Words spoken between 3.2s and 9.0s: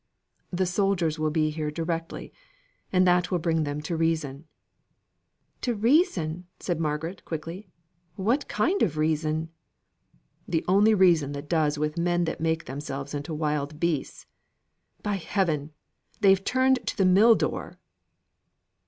will bring them to reason." "To reason!" said Margaret, quickly. "What kind of